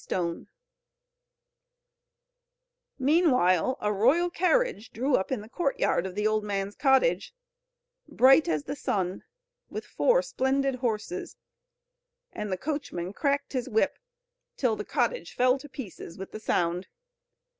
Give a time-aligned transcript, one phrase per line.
[0.09, 0.47] [Illustration:
[2.97, 5.49] THE REWARD OF THE GOOD LITTLE GIRL] Meanwhile a royal carriage drew up in the
[5.49, 7.35] courtyard of the old man's cottage,
[8.07, 9.23] bright as the sun,
[9.69, 11.37] with four splendid horses,
[12.33, 13.99] and the coachman cracked his whip
[14.57, 16.87] till the cottage fell to pieces with the sound.